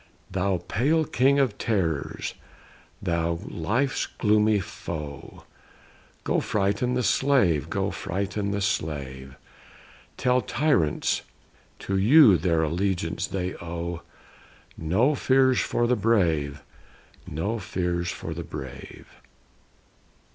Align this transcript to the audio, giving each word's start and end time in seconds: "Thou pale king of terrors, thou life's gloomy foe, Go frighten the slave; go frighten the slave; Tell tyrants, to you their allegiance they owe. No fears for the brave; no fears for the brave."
"Thou 0.31 0.57
pale 0.67 1.05
king 1.05 1.37
of 1.37 1.59
terrors, 1.59 2.33
thou 3.03 3.37
life's 3.47 4.07
gloomy 4.07 4.59
foe, 4.59 5.43
Go 6.23 6.39
frighten 6.39 6.95
the 6.95 7.03
slave; 7.03 7.69
go 7.69 7.91
frighten 7.91 8.49
the 8.49 8.61
slave; 8.61 9.35
Tell 10.17 10.41
tyrants, 10.41 11.21
to 11.77 11.97
you 11.97 12.35
their 12.37 12.63
allegiance 12.63 13.27
they 13.27 13.53
owe. 13.57 14.01
No 14.75 15.13
fears 15.13 15.59
for 15.59 15.85
the 15.85 15.95
brave; 15.95 16.63
no 17.27 17.59
fears 17.59 18.09
for 18.09 18.33
the 18.33 18.43
brave." 18.43 19.05